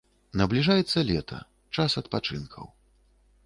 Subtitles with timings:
[0.39, 1.39] Набліжаецца лета,
[1.79, 2.65] час адпачынкаў.